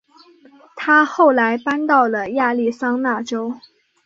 [0.75, 3.53] 她后来搬到了亚利桑那州。